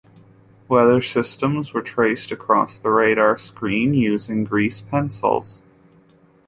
Weather 0.67 0.99
systems 0.99 1.75
were 1.75 1.83
traced 1.83 2.31
across 2.31 2.75
the 2.75 2.89
radar 2.89 3.37
screen 3.37 3.93
using 3.93 4.45
grease 4.45 4.81
pencils. 4.81 5.61